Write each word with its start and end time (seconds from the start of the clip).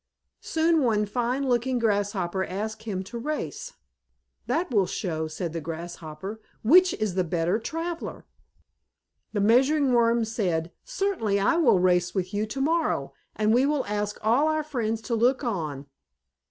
Soon 0.41 0.81
one 0.81 1.05
fine 1.05 1.47
looking 1.47 1.77
Grasshopper 1.77 2.43
asked 2.43 2.81
him 2.85 3.03
to 3.03 3.19
race. 3.19 3.73
"That 4.47 4.71
will 4.71 4.87
show," 4.87 5.27
said 5.27 5.53
the 5.53 5.61
Grasshopper, 5.61 6.41
"which 6.63 6.95
is 6.95 7.13
the 7.13 7.23
better 7.23 7.59
traveller." 7.59 8.25
The 9.33 9.41
Measuring 9.41 9.93
Worm 9.93 10.25
said: 10.25 10.71
"Certainly, 10.83 11.39
I 11.39 11.57
will 11.57 11.77
race 11.77 12.15
with 12.15 12.33
you 12.33 12.47
to 12.47 12.59
morrow, 12.61 13.13
and 13.35 13.53
we 13.53 13.67
will 13.67 13.85
ask 13.85 14.17
all 14.23 14.47
our 14.47 14.63
friends 14.63 15.01
to 15.03 15.13
look 15.13 15.43
on." 15.43 15.85